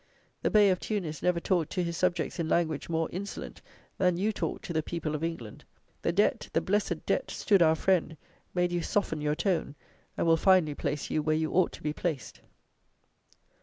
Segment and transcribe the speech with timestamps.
[0.41, 3.61] The Bey of Tunis never talked to his subjects in language more insolent
[3.99, 5.63] than you talked to the people of England.
[6.01, 8.17] The DEBT, the blessed Debt, stood our friend,
[8.55, 9.75] made you soften your tone,
[10.17, 12.41] and will finally place you where you ought to be placed.